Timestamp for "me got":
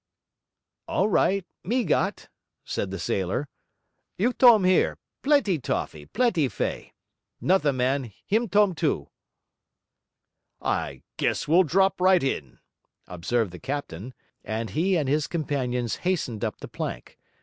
1.63-2.27